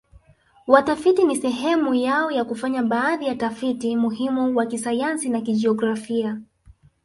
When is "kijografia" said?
5.41-6.41